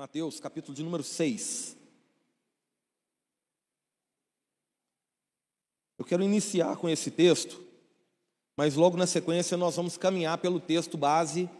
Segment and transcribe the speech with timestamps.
[0.00, 1.76] Mateus, capítulo de número 6.
[5.98, 7.62] Eu quero iniciar com esse texto,
[8.56, 11.50] mas logo na sequência nós vamos caminhar pelo texto base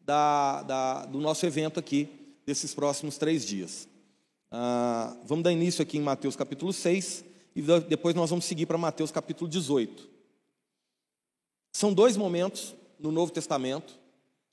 [0.00, 2.08] da, da, do nosso evento aqui,
[2.46, 3.86] desses próximos três dias.
[4.50, 7.22] Ah, vamos dar início aqui em Mateus capítulo 6
[7.54, 10.08] e depois nós vamos seguir para Mateus capítulo 18.
[11.70, 13.94] São dois momentos no Novo Testamento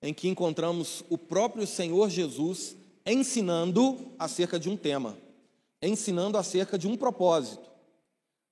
[0.02, 2.76] em que encontramos o próprio Senhor Jesus
[3.08, 5.18] ensinando acerca de um tema,
[5.82, 7.68] ensinando acerca de um propósito.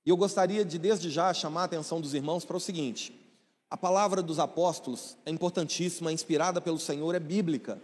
[0.05, 3.13] E eu gostaria de, desde já, chamar a atenção dos irmãos para o seguinte:
[3.69, 7.81] a palavra dos apóstolos é importantíssima, é inspirada pelo Senhor, é bíblica,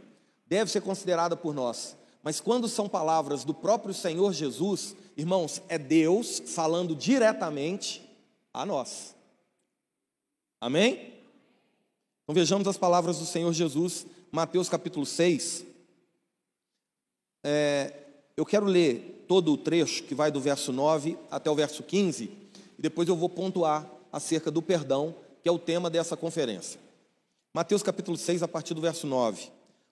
[0.47, 1.97] deve ser considerada por nós.
[2.23, 8.07] Mas quando são palavras do próprio Senhor Jesus, irmãos, é Deus falando diretamente
[8.53, 9.15] a nós.
[10.59, 11.13] Amém?
[12.23, 15.65] Então vejamos as palavras do Senhor Jesus, Mateus capítulo 6,
[17.43, 17.93] é,
[18.35, 22.25] eu quero ler todo o trecho que vai do verso 9 até o verso 15,
[22.77, 26.79] e depois eu vou pontuar acerca do perdão, que é o tema dessa conferência.
[27.53, 29.49] Mateus capítulo 6, a partir do verso 9.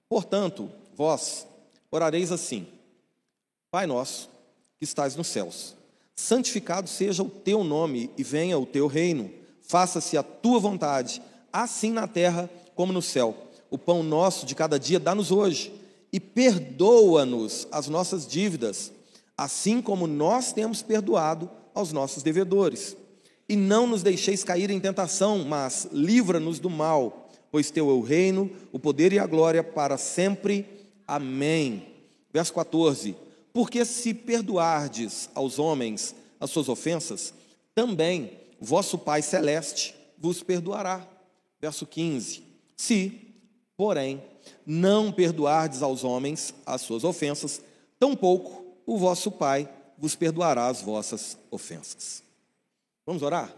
[0.07, 1.47] Portanto, vós
[1.91, 2.67] orareis assim:
[3.71, 4.29] Pai nosso,
[4.77, 5.75] que estás nos céus,
[6.15, 9.31] santificado seja o teu nome e venha o teu reino.
[9.61, 11.21] Faça-se a tua vontade,
[11.53, 13.35] assim na terra como no céu.
[13.69, 15.78] O pão nosso de cada dia dá-nos hoje
[16.11, 18.91] e perdoa-nos as nossas dívidas,
[19.37, 22.95] assim como nós temos perdoado aos nossos devedores.
[23.47, 28.01] E não nos deixeis cair em tentação, mas livra-nos do mal, pois teu é o
[28.01, 30.65] reino, o poder e a glória para sempre.
[31.07, 31.83] Amém.
[32.31, 33.15] Verso 14:
[33.51, 37.33] Porque se perdoardes aos homens as suas ofensas,
[37.73, 41.07] também vosso Pai celeste vos perdoará.
[41.61, 42.43] Verso 15:
[42.75, 43.28] Se,
[43.79, 44.21] porém,
[44.65, 47.61] não perdoardes aos homens as suas ofensas,
[47.97, 52.21] tampouco o vosso Pai vos perdoará as vossas ofensas.
[53.05, 53.55] Vamos orar?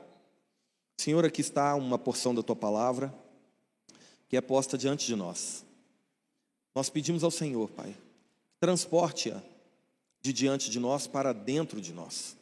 [0.96, 3.12] Senhor, aqui está uma porção da tua palavra
[4.30, 5.66] que é posta diante de nós.
[6.76, 7.96] Nós pedimos ao Senhor, Pai,
[8.60, 9.42] transporte-a
[10.22, 12.38] de diante de nós para dentro de nós.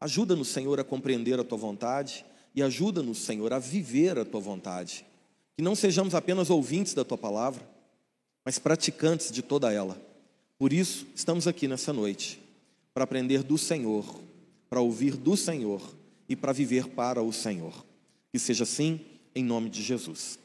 [0.00, 2.24] Ajuda-nos, Senhor, a compreender a tua vontade
[2.54, 5.04] e ajuda-nos, Senhor, a viver a tua vontade
[5.56, 7.66] que não sejamos apenas ouvintes da tua palavra,
[8.44, 9.96] mas praticantes de toda ela.
[10.58, 12.40] Por isso, estamos aqui nessa noite,
[12.92, 14.04] para aprender do Senhor,
[14.68, 15.80] para ouvir do Senhor
[16.28, 17.72] e para viver para o Senhor.
[18.30, 19.00] Que seja assim,
[19.34, 20.38] em nome de Jesus.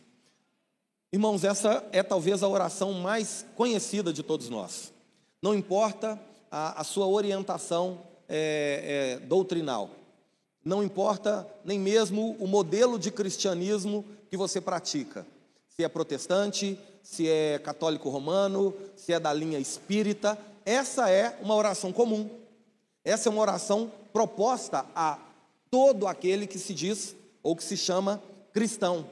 [1.11, 4.93] Irmãos, essa é talvez a oração mais conhecida de todos nós.
[5.41, 6.17] Não importa
[6.49, 9.89] a, a sua orientação é, é, doutrinal,
[10.63, 15.27] não importa nem mesmo o modelo de cristianismo que você pratica.
[15.67, 21.53] Se é protestante, se é católico romano, se é da linha espírita, essa é uma
[21.53, 22.29] oração comum.
[23.03, 25.19] Essa é uma oração proposta a
[25.69, 29.05] todo aquele que se diz ou que se chama cristão.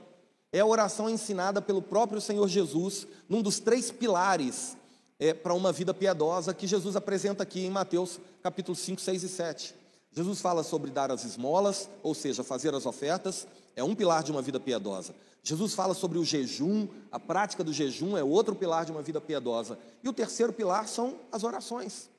[0.53, 4.77] É a oração ensinada pelo próprio Senhor Jesus, num dos três pilares
[5.19, 9.27] é, para uma vida piedosa que Jesus apresenta aqui em Mateus capítulo 5, 6 e
[9.29, 9.75] 7.
[10.13, 14.31] Jesus fala sobre dar as esmolas, ou seja, fazer as ofertas, é um pilar de
[14.31, 15.15] uma vida piedosa.
[15.41, 19.21] Jesus fala sobre o jejum, a prática do jejum é outro pilar de uma vida
[19.21, 19.79] piedosa.
[20.03, 22.09] E o terceiro pilar são as orações.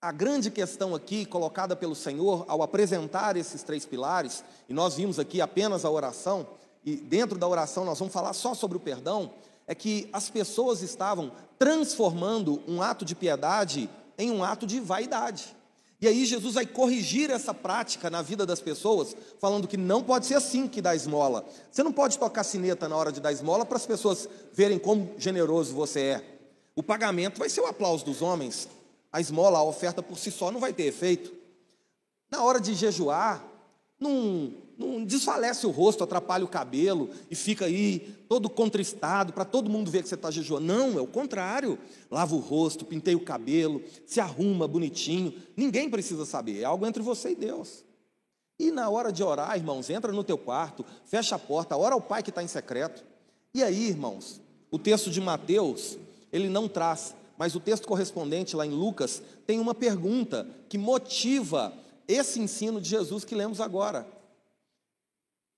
[0.00, 5.18] A grande questão aqui, colocada pelo Senhor ao apresentar esses três pilares, e nós vimos
[5.18, 6.46] aqui apenas a oração,
[6.84, 9.32] e dentro da oração nós vamos falar só sobre o perdão,
[9.66, 13.88] é que as pessoas estavam transformando um ato de piedade
[14.18, 15.56] em um ato de vaidade.
[16.00, 20.26] E aí Jesus vai corrigir essa prática na vida das pessoas, falando que não pode
[20.26, 21.46] ser assim que dá esmola.
[21.70, 25.14] Você não pode tocar sineta na hora de dar esmola para as pessoas verem como
[25.18, 26.38] generoso você é.
[26.76, 28.68] O pagamento vai ser o aplauso dos homens.
[29.12, 31.32] A esmola, a oferta por si só não vai ter efeito.
[32.30, 33.44] Na hora de jejuar,
[33.98, 39.70] não, não desfalece o rosto, atrapalha o cabelo e fica aí todo contristado para todo
[39.70, 40.66] mundo ver que você está jejuando.
[40.66, 41.78] Não, é o contrário.
[42.10, 45.34] Lava o rosto, pinteia o cabelo, se arruma bonitinho.
[45.56, 47.84] Ninguém precisa saber, é algo entre você e Deus.
[48.58, 52.00] E na hora de orar, irmãos, entra no teu quarto, fecha a porta, ora ao
[52.00, 53.04] Pai que está em secreto.
[53.52, 54.40] E aí, irmãos,
[54.70, 55.98] o texto de Mateus,
[56.32, 61.72] ele não traz, mas o texto correspondente lá em Lucas tem uma pergunta que motiva
[62.06, 64.06] esse ensino de Jesus que lemos agora.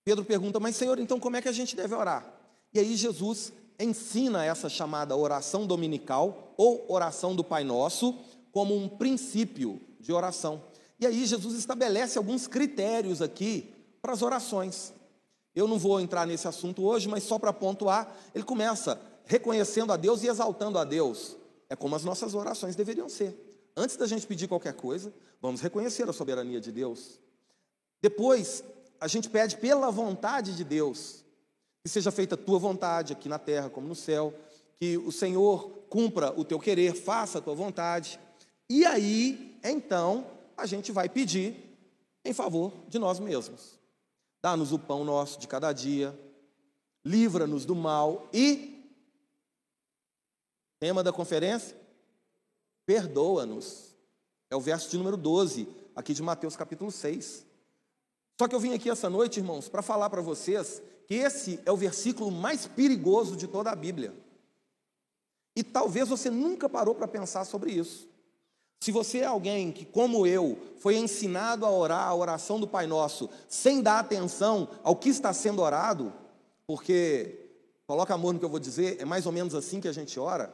[0.07, 2.33] Pedro pergunta, mas Senhor, então como é que a gente deve orar?
[2.73, 8.17] E aí Jesus ensina essa chamada oração dominical ou oração do Pai Nosso
[8.53, 10.63] como um princípio de oração.
[11.01, 14.93] E aí Jesus estabelece alguns critérios aqui para as orações.
[15.53, 19.97] Eu não vou entrar nesse assunto hoje, mas só para pontuar, ele começa reconhecendo a
[19.97, 21.37] Deus e exaltando a Deus.
[21.69, 23.35] é como as nossas orações deveriam ser.
[23.77, 25.13] Antes da gente pedir qualquer coisa,
[25.43, 27.19] vamos reconhecer a soberania de Deus.
[28.01, 28.63] Depois,
[29.01, 31.25] a gente pede pela vontade de Deus,
[31.83, 34.35] que seja feita a tua vontade aqui na terra como no céu,
[34.79, 38.19] que o Senhor cumpra o teu querer, faça a tua vontade.
[38.69, 40.27] E aí, então,
[40.57, 41.79] a gente vai pedir
[42.25, 43.79] em favor de nós mesmos.
[44.43, 46.19] Dá-nos o pão nosso de cada dia,
[47.05, 48.77] livra-nos do mal e
[50.79, 51.77] tema da conferência
[52.87, 53.95] perdoa-nos.
[54.49, 57.45] É o verso de número 12, aqui de Mateus capítulo 6.
[58.39, 61.73] Só que eu vim aqui essa noite, irmãos, para falar para vocês que esse é
[61.73, 64.15] o versículo mais perigoso de toda a Bíblia.
[65.55, 68.07] E talvez você nunca parou para pensar sobre isso.
[68.81, 72.87] Se você é alguém que, como eu, foi ensinado a orar a oração do Pai
[72.87, 76.13] Nosso sem dar atenção ao que está sendo orado,
[76.67, 77.51] porque,
[77.87, 80.21] coloca amor no que eu vou dizer, é mais ou menos assim que a gente
[80.21, 80.53] ora.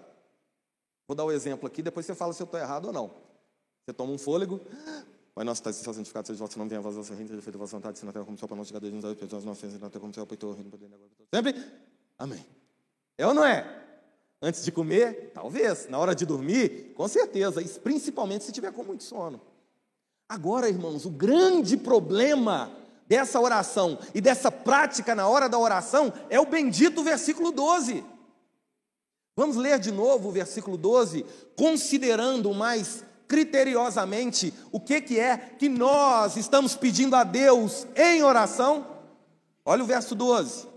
[1.08, 3.10] Vou dar o um exemplo aqui, depois você fala se eu estou errado ou não.
[3.84, 4.60] Você toma um fôlego,
[5.34, 7.60] Pai nosso, está santificado, seja o vosso nome, venha a vossa reino, seja feita a
[7.60, 9.62] vossa vontade, se na terra como céu, para nós chegar desde nos perdoa as nossas
[9.62, 11.72] ofensas, na terra como céu, pois teu reino, poder, agora, sempre.
[12.18, 12.46] Amém.
[13.16, 13.82] É ou não é?
[14.42, 15.88] Antes de comer, talvez.
[15.88, 17.62] Na hora de dormir, com certeza.
[17.82, 19.40] Principalmente se tiver com muito sono.
[20.28, 22.70] Agora, irmãos, o grande problema
[23.06, 28.04] dessa oração e dessa prática na hora da oração é o bendito versículo 12.
[29.36, 31.24] Vamos ler de novo o versículo 12,
[31.56, 38.86] considerando mais criteriosamente o que, que é que nós estamos pedindo a Deus em oração.
[39.64, 40.68] Olha o verso 12.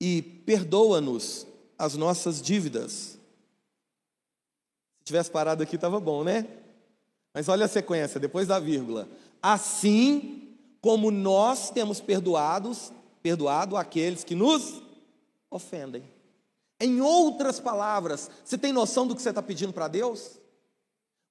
[0.00, 1.46] E perdoa-nos
[1.78, 3.18] as nossas dívidas.
[5.00, 6.46] Se tivesse parado aqui, estava bom, né?
[7.34, 9.06] Mas olha a sequência, depois da vírgula.
[9.42, 12.90] Assim como nós temos perdoados,
[13.22, 14.82] perdoado aqueles que nos
[15.50, 16.02] ofendem.
[16.80, 20.40] Em outras palavras, você tem noção do que você está pedindo para Deus?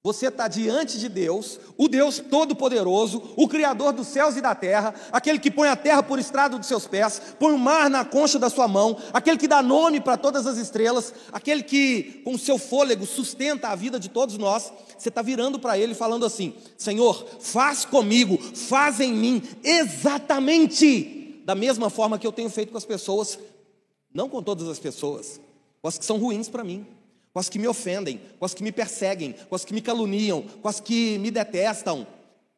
[0.04, 4.92] Você está diante de Deus, o Deus Todo-Poderoso, o Criador dos céus e da terra,
[5.12, 8.36] aquele que põe a terra por estrado dos seus pés, põe o mar na concha
[8.36, 12.38] da sua mão, aquele que dá nome para todas as estrelas, aquele que, com o
[12.38, 14.72] seu fôlego, sustenta a vida de todos nós.
[14.98, 21.54] Você está virando para Ele falando assim: Senhor, faz comigo, faz em mim, exatamente da
[21.54, 23.38] mesma forma que eu tenho feito com as pessoas,
[24.12, 25.40] não com todas as pessoas,
[25.80, 26.84] com as que são ruins para mim
[27.32, 30.42] com as que me ofendem, com as que me perseguem, com as que me caluniam,
[30.42, 32.06] com as que me detestam.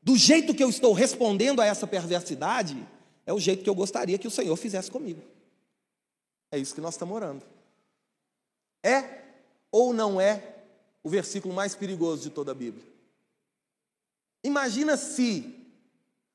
[0.03, 2.77] Do jeito que eu estou respondendo a essa perversidade,
[3.25, 5.23] é o jeito que eu gostaria que o Senhor fizesse comigo.
[6.51, 7.45] É isso que nós estamos orando.
[8.83, 9.23] É
[9.71, 10.57] ou não é
[11.03, 12.85] o versículo mais perigoso de toda a Bíblia?
[14.43, 15.67] Imagina se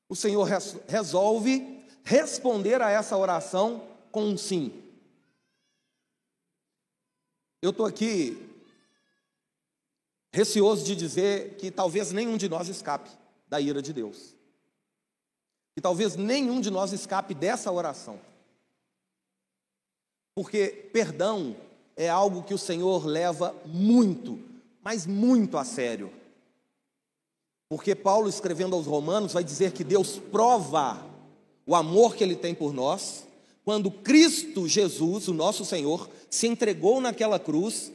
[0.08, 0.46] o Senhor
[0.88, 4.72] resolve responder a essa oração com um sim.
[7.62, 8.50] Eu estou aqui
[10.32, 13.10] receoso de dizer que talvez nenhum de nós escape
[13.48, 14.34] da ira de Deus.
[15.74, 18.18] Que talvez nenhum de nós escape dessa oração.
[20.34, 21.54] Porque perdão
[21.96, 24.38] é algo que o Senhor leva muito,
[24.82, 26.10] mas muito a sério.
[27.68, 31.06] Porque Paulo, escrevendo aos Romanos, vai dizer que Deus prova
[31.66, 33.26] o amor que ele tem por nós
[33.70, 37.92] quando Cristo Jesus, o nosso Senhor, se entregou naquela cruz,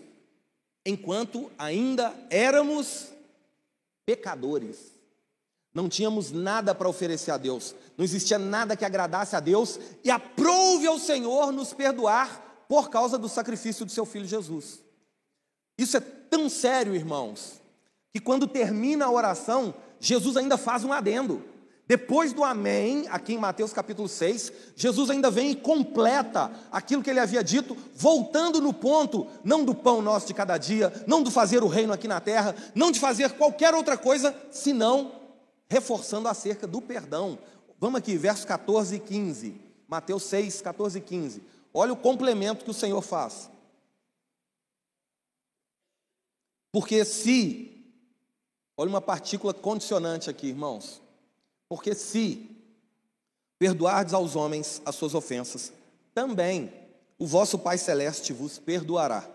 [0.85, 3.07] enquanto ainda éramos
[4.05, 4.93] pecadores.
[5.73, 10.09] Não tínhamos nada para oferecer a Deus, não existia nada que agradasse a Deus, e
[10.09, 14.79] aprove ao Senhor nos perdoar por causa do sacrifício do seu filho Jesus.
[15.77, 17.59] Isso é tão sério, irmãos,
[18.13, 21.43] que quando termina a oração, Jesus ainda faz um adendo.
[21.87, 27.09] Depois do amém, aqui em Mateus capítulo 6, Jesus ainda vem e completa aquilo que
[27.11, 31.29] ele havia dito, voltando no ponto, não do pão nosso de cada dia, não do
[31.29, 35.11] fazer o reino aqui na terra, não de fazer qualquer outra coisa, senão
[35.69, 37.37] reforçando acerca do perdão.
[37.79, 39.61] Vamos aqui, versos 14 e 15.
[39.87, 41.43] Mateus 6, 14 e 15.
[41.71, 43.51] Olha o complemento que o Senhor faz.
[46.71, 47.93] Porque se,
[48.75, 51.04] olha uma partícula condicionante aqui, irmãos.
[51.75, 52.49] Porque se
[53.59, 55.73] perdoardes aos homens as suas ofensas,
[56.13, 56.71] também
[57.19, 59.29] o vosso Pai Celeste vos perdoará.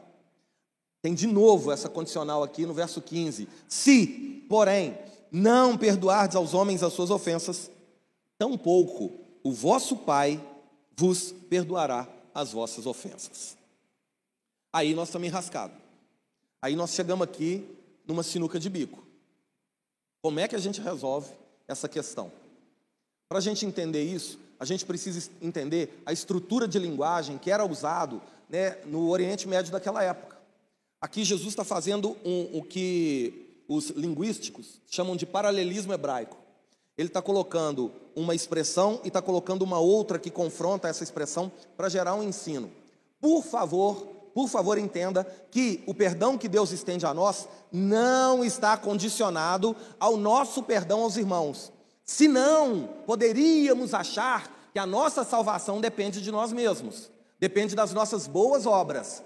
[1.02, 3.46] Tem de novo essa condicional aqui no verso 15.
[3.68, 4.98] Se, porém,
[5.30, 7.70] não perdoardes aos homens as suas ofensas,
[8.38, 9.12] tampouco
[9.44, 10.42] o vosso Pai
[10.96, 13.54] vos perdoará as vossas ofensas.
[14.72, 15.76] Aí nós estamos enrascados.
[16.62, 17.68] Aí nós chegamos aqui
[18.06, 19.06] numa sinuca de bico.
[20.22, 21.38] Como é que a gente resolve
[21.70, 22.32] essa questão.
[23.28, 27.64] Para a gente entender isso, a gente precisa entender a estrutura de linguagem que era
[27.64, 30.36] usado né, no Oriente Médio daquela época.
[31.00, 36.36] Aqui Jesus está fazendo um, o que os linguísticos chamam de paralelismo hebraico.
[36.98, 41.88] Ele está colocando uma expressão e está colocando uma outra que confronta essa expressão para
[41.88, 42.70] gerar um ensino.
[43.20, 48.76] Por favor, por favor, entenda que o perdão que Deus estende a nós não está
[48.76, 51.72] condicionado ao nosso perdão aos irmãos.
[52.04, 58.66] Senão, poderíamos achar que a nossa salvação depende de nós mesmos, depende das nossas boas
[58.66, 59.22] obras.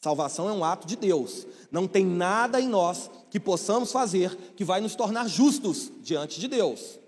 [0.00, 1.46] Salvação é um ato de Deus.
[1.70, 6.46] Não tem nada em nós que possamos fazer que vai nos tornar justos diante de
[6.46, 7.00] Deus.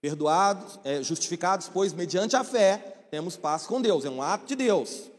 [0.00, 4.06] Perdoados, é, justificados, pois mediante a fé temos paz com Deus.
[4.06, 5.11] É um ato de Deus.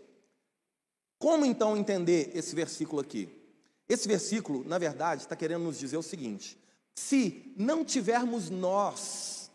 [1.24, 3.30] Como então entender esse versículo aqui?
[3.88, 6.60] Esse versículo, na verdade, está querendo nos dizer o seguinte:
[6.94, 9.50] se não tivermos nós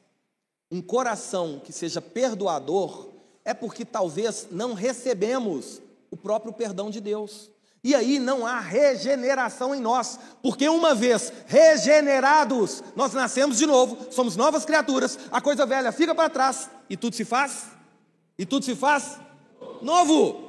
[0.71, 3.11] um coração que seja perdoador,
[3.45, 7.51] é porque talvez não recebemos o próprio perdão de Deus.
[7.85, 14.11] E aí não há regeneração em nós, porque uma vez regenerados, nós nascemos de novo,
[14.11, 17.67] somos novas criaturas, a coisa velha fica para trás e tudo se faz,
[18.39, 19.19] e tudo se faz
[19.83, 20.48] novo.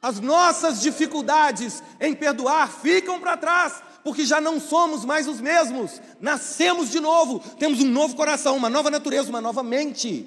[0.00, 6.00] As nossas dificuldades em perdoar ficam para trás, porque já não somos mais os mesmos.
[6.20, 10.26] Nascemos de novo, temos um novo coração, uma nova natureza, uma nova mente.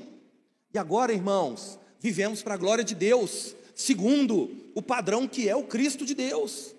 [0.74, 5.64] E agora, irmãos, vivemos para a glória de Deus, segundo o padrão que é o
[5.64, 6.76] Cristo de Deus.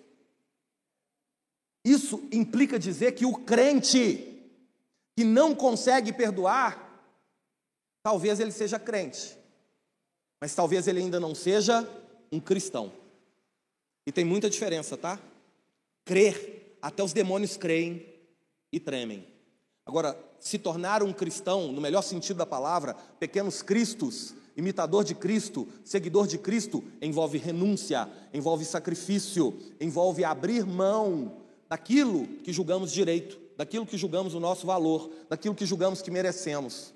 [1.85, 4.29] Isso implica dizer que o crente
[5.17, 7.05] que não consegue perdoar,
[8.03, 9.37] talvez ele seja crente,
[10.41, 11.89] mas talvez ele ainda não seja
[12.33, 12.91] um cristão.
[14.07, 15.21] E tem muita diferença, tá?
[16.05, 18.05] Crer, até os demônios creem
[18.73, 19.27] e tremem.
[19.85, 25.69] Agora, se tornar um cristão, no melhor sentido da palavra, pequenos cristos, imitador de Cristo,
[25.85, 31.37] seguidor de Cristo, envolve renúncia, envolve sacrifício, envolve abrir mão
[31.69, 36.93] daquilo que julgamos direito, daquilo que julgamos o nosso valor, daquilo que julgamos que merecemos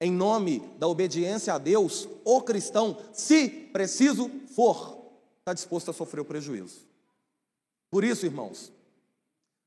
[0.00, 6.20] em nome da obediência a Deus, o cristão, se preciso for, está disposto a sofrer
[6.20, 6.86] o prejuízo.
[7.90, 8.72] Por isso, irmãos,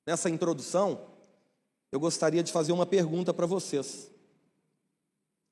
[0.06, 1.08] nessa introdução,
[1.92, 4.10] eu gostaria de fazer uma pergunta para vocês.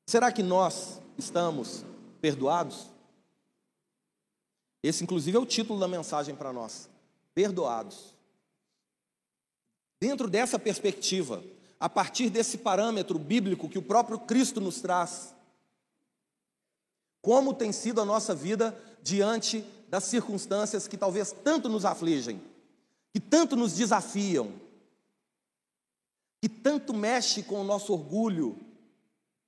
[0.08, 1.84] Será que nós estamos
[2.22, 2.88] perdoados?
[4.82, 6.90] Esse, inclusive, é o título da mensagem para nós:
[7.34, 8.16] Perdoados.
[10.00, 11.44] Dentro dessa perspectiva,
[11.80, 15.34] a partir desse parâmetro bíblico que o próprio Cristo nos traz.
[17.22, 22.42] Como tem sido a nossa vida diante das circunstâncias que talvez tanto nos afligem,
[23.14, 24.52] que tanto nos desafiam,
[26.42, 28.60] que tanto mexe com o nosso orgulho,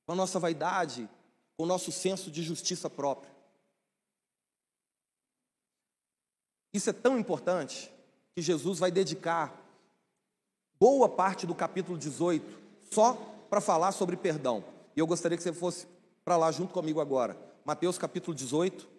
[0.05, 1.09] com a nossa vaidade,
[1.57, 3.31] com o nosso senso de justiça própria.
[6.73, 7.91] Isso é tão importante
[8.33, 9.60] que Jesus vai dedicar
[10.81, 12.59] boa parte do capítulo 18
[12.89, 13.13] só
[13.51, 14.65] para falar sobre perdão.
[14.95, 15.85] E eu gostaria que você fosse
[16.25, 17.37] para lá junto comigo agora.
[17.63, 18.89] Mateus capítulo 18.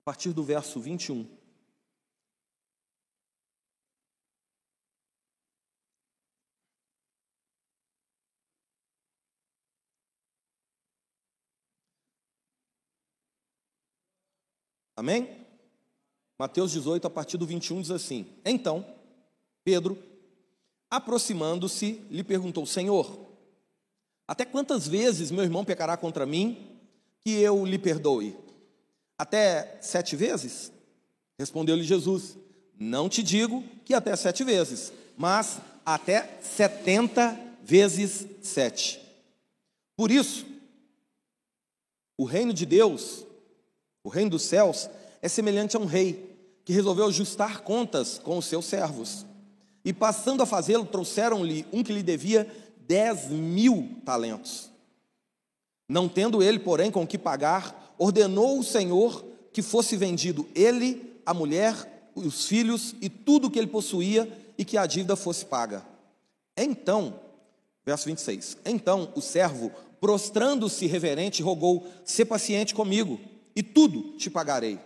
[0.00, 1.28] A partir do verso 21.
[14.96, 15.45] Amém?
[16.38, 18.84] Mateus 18, a partir do 21, diz assim: Então,
[19.64, 19.98] Pedro,
[20.90, 23.18] aproximando-se, lhe perguntou: Senhor,
[24.28, 26.78] até quantas vezes meu irmão pecará contra mim
[27.20, 28.36] que eu lhe perdoe?
[29.18, 30.70] Até sete vezes?
[31.38, 32.36] Respondeu-lhe Jesus:
[32.78, 39.00] Não te digo que até sete vezes, mas até setenta vezes sete.
[39.96, 40.44] Por isso,
[42.18, 43.24] o reino de Deus,
[44.04, 44.90] o reino dos céus,
[45.22, 46.25] é semelhante a um rei
[46.66, 49.24] que resolveu ajustar contas com os seus servos.
[49.84, 52.44] E passando a fazê-lo, trouxeram-lhe um que lhe devia
[52.88, 54.68] dez mil talentos.
[55.88, 61.32] Não tendo ele, porém, com que pagar, ordenou o Senhor que fosse vendido ele, a
[61.32, 65.86] mulher, os filhos e tudo o que ele possuía e que a dívida fosse paga.
[66.56, 67.20] Então,
[67.84, 68.58] verso 26.
[68.64, 69.70] Então o servo,
[70.00, 73.20] prostrando-se reverente, rogou: "Se paciente comigo,
[73.54, 74.80] e tudo te pagarei."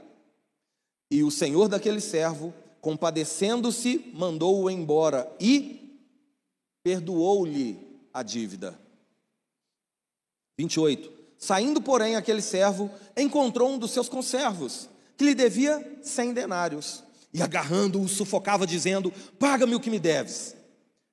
[1.10, 5.98] E o senhor daquele servo, compadecendo-se, mandou-o embora e
[6.82, 7.78] perdoou-lhe
[8.14, 8.78] a dívida.
[10.58, 11.10] 28.
[11.36, 17.02] Saindo, porém, aquele servo encontrou um dos seus conservos, que lhe devia cem denários,
[17.32, 20.54] e agarrando-o, sufocava, dizendo: Paga-me o que me deves.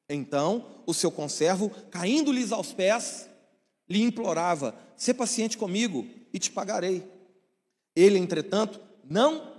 [0.10, 3.30] Então o seu conservo, caindo-lhes aos pés,
[3.90, 7.04] lhe implorava: Sê paciente comigo e te pagarei.
[7.96, 9.57] Ele, entretanto, não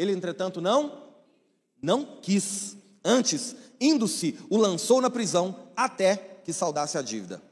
[0.00, 1.10] ele, entretanto, não
[1.82, 2.76] não quis.
[3.04, 7.42] Antes, indo-se, o lançou na prisão até que saudasse a dívida.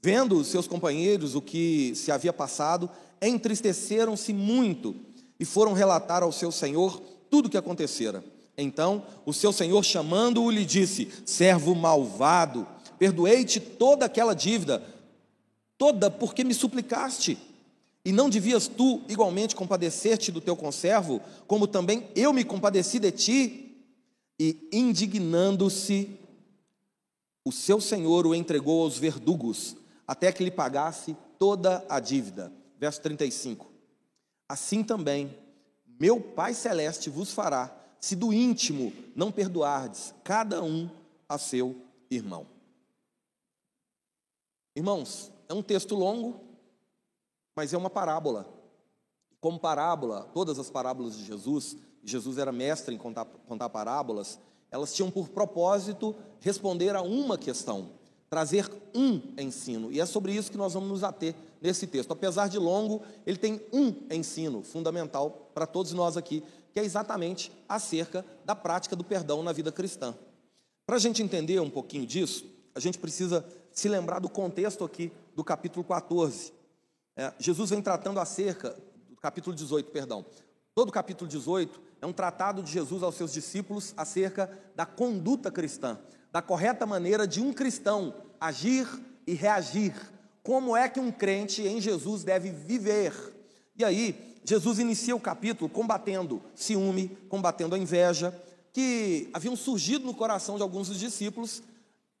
[0.00, 2.88] Vendo os seus companheiros o que se havia passado,
[3.20, 4.94] entristeceram-se muito
[5.40, 8.22] e foram relatar ao seu senhor tudo o que acontecera.
[8.56, 12.66] Então, o seu senhor, chamando-o, lhe disse: Servo malvado,
[12.98, 14.82] perdoei-te toda aquela dívida,
[15.76, 17.36] toda porque me suplicaste.
[18.06, 23.10] E não devias tu igualmente compadecer-te do teu conservo, como também eu me compadeci de
[23.10, 23.84] ti?
[24.38, 26.16] E indignando-se,
[27.44, 29.74] o seu senhor o entregou aos verdugos,
[30.06, 32.52] até que lhe pagasse toda a dívida.
[32.78, 33.66] Verso 35.
[34.48, 35.36] Assim também,
[35.98, 40.88] meu Pai Celeste vos fará, se do íntimo não perdoardes cada um
[41.28, 41.74] a seu
[42.08, 42.46] irmão.
[44.76, 46.45] Irmãos, é um texto longo,
[47.56, 48.46] mas é uma parábola.
[49.40, 54.38] Como parábola, todas as parábolas de Jesus, Jesus era mestre em contar, contar parábolas,
[54.70, 57.90] elas tinham por propósito responder a uma questão,
[58.28, 59.90] trazer um ensino.
[59.90, 62.12] E é sobre isso que nós vamos nos ater nesse texto.
[62.12, 67.50] Apesar de longo, ele tem um ensino fundamental para todos nós aqui, que é exatamente
[67.68, 70.14] acerca da prática do perdão na vida cristã.
[70.84, 72.44] Para a gente entender um pouquinho disso,
[72.74, 76.55] a gente precisa se lembrar do contexto aqui do capítulo 14.
[77.16, 78.76] É, Jesus vem tratando acerca,
[79.22, 80.26] capítulo 18, perdão.
[80.74, 85.50] Todo o capítulo 18 é um tratado de Jesus aos seus discípulos acerca da conduta
[85.50, 85.98] cristã,
[86.30, 88.86] da correta maneira de um cristão agir
[89.26, 89.94] e reagir.
[90.42, 93.14] Como é que um crente em Jesus deve viver?
[93.74, 98.38] E aí, Jesus inicia o capítulo combatendo ciúme, combatendo a inveja,
[98.74, 101.62] que haviam surgido no coração de alguns dos discípulos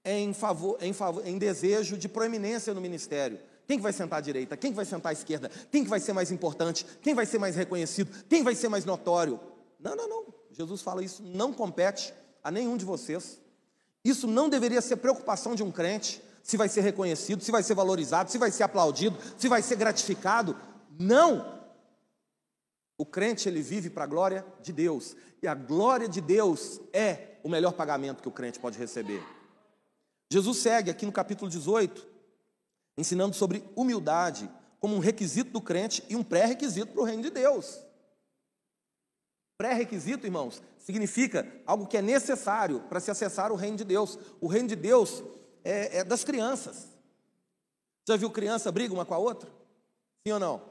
[0.02, 3.38] em, favor, em, favor, em desejo de proeminência no ministério.
[3.66, 4.56] Quem que vai sentar à direita?
[4.56, 5.50] Quem que vai sentar à esquerda?
[5.70, 6.86] Quem que vai ser mais importante?
[7.02, 8.24] Quem vai ser mais reconhecido?
[8.28, 9.40] Quem vai ser mais notório?
[9.80, 10.24] Não, não, não.
[10.52, 13.40] Jesus fala isso não compete a nenhum de vocês.
[14.04, 17.74] Isso não deveria ser preocupação de um crente, se vai ser reconhecido, se vai ser
[17.74, 20.56] valorizado, se vai ser aplaudido, se vai ser gratificado.
[20.96, 21.60] Não.
[22.96, 27.38] O crente ele vive para a glória de Deus, e a glória de Deus é
[27.42, 29.22] o melhor pagamento que o crente pode receber.
[30.30, 32.06] Jesus segue aqui no capítulo 18,
[32.96, 37.30] ensinando sobre humildade como um requisito do crente e um pré-requisito para o reino de
[37.30, 37.80] Deus.
[39.58, 44.18] Pré-requisito, irmãos, significa algo que é necessário para se acessar o reino de Deus.
[44.40, 45.24] O reino de Deus
[45.64, 46.88] é, é das crianças.
[48.08, 49.50] Já viu criança briga uma com a outra?
[50.26, 50.62] Sim ou não?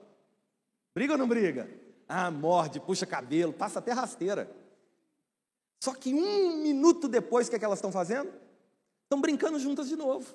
[0.93, 1.69] Briga ou não briga?
[2.07, 4.49] Ah, morde, puxa cabelo, passa até rasteira.
[5.83, 8.31] Só que um minuto depois, o que, é que elas estão fazendo?
[9.03, 10.33] Estão brincando juntas de novo.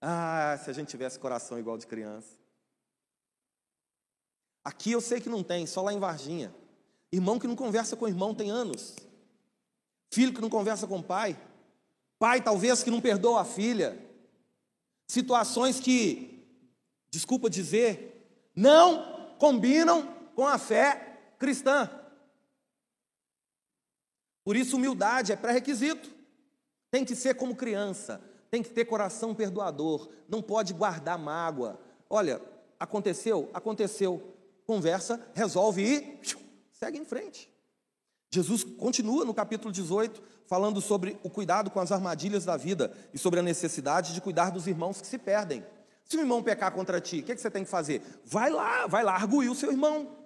[0.00, 2.36] Ah, se a gente tivesse coração igual de criança.
[4.64, 6.54] Aqui eu sei que não tem, só lá em Varginha.
[7.12, 8.96] Irmão que não conversa com irmão tem anos.
[10.10, 11.38] Filho que não conversa com pai.
[12.18, 13.96] Pai, talvez, que não perdoa a filha.
[15.08, 16.44] Situações que,
[17.10, 21.88] desculpa dizer, não combinam com a fé cristã.
[24.44, 26.10] Por isso, humildade é pré-requisito.
[26.90, 28.20] Tem que ser como criança,
[28.56, 31.78] tem que ter coração perdoador, não pode guardar mágoa.
[32.08, 32.40] Olha,
[32.80, 33.50] aconteceu?
[33.52, 34.34] Aconteceu.
[34.66, 36.18] Conversa, resolve e
[36.72, 37.50] segue em frente.
[38.30, 43.18] Jesus continua no capítulo 18, falando sobre o cuidado com as armadilhas da vida e
[43.18, 45.62] sobre a necessidade de cuidar dos irmãos que se perdem.
[46.02, 48.00] Se o irmão pecar contra ti, o que, é que você tem que fazer?
[48.24, 50.16] Vai lá, vai lá, arguir o seu irmão.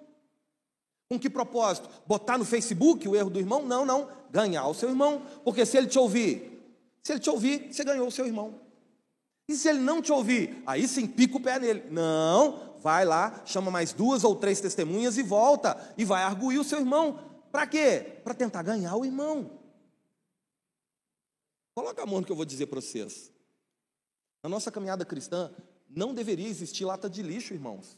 [1.09, 1.89] Com que propósito?
[2.07, 3.65] Botar no Facebook o erro do irmão?
[3.65, 4.07] Não, não.
[4.31, 5.21] Ganhar o seu irmão.
[5.43, 6.50] Porque se ele te ouvir,
[7.03, 8.59] se ele te ouvir, você ganhou o seu irmão.
[9.47, 11.89] E se ele não te ouvir, aí sim pica o pé nele.
[11.89, 15.93] Não, vai lá, chama mais duas ou três testemunhas e volta.
[15.97, 17.19] E vai arguir o seu irmão.
[17.51, 18.19] Para quê?
[18.23, 19.59] Para tentar ganhar o irmão.
[21.73, 23.31] Coloca a mão no que eu vou dizer para vocês.
[24.43, 25.51] Na nossa caminhada cristã,
[25.89, 27.97] não deveria existir lata de lixo, irmãos.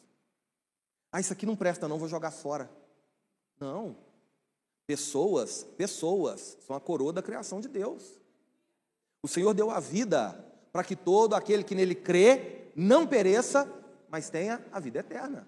[1.11, 2.69] Ah, isso aqui não presta, não, vou jogar fora.
[3.59, 3.95] Não.
[4.87, 8.22] Pessoas, pessoas, são a coroa da criação de Deus.
[9.23, 10.37] O Senhor deu a vida
[10.71, 13.71] para que todo aquele que nele crê não pereça,
[14.09, 15.47] mas tenha a vida eterna.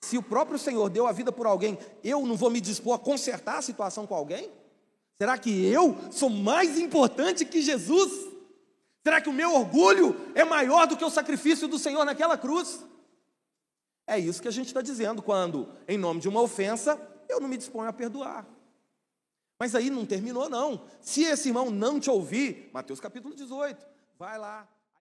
[0.00, 2.98] Se o próprio Senhor deu a vida por alguém, eu não vou me dispor a
[2.98, 4.50] consertar a situação com alguém?
[5.16, 8.28] Será que eu sou mais importante que Jesus?
[9.02, 12.84] Será que o meu orgulho é maior do que o sacrifício do Senhor naquela cruz?
[14.06, 17.48] É isso que a gente está dizendo quando, em nome de uma ofensa, eu não
[17.48, 18.46] me disponho a perdoar.
[19.62, 20.82] Mas aí não terminou, não.
[21.00, 23.86] Se esse irmão não te ouvir, Mateus capítulo 18,
[24.18, 24.68] vai lá,